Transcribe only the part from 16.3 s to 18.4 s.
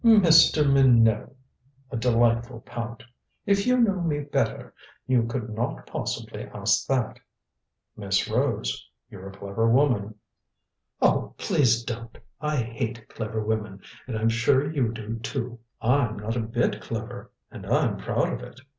a bit clever, and I'm proud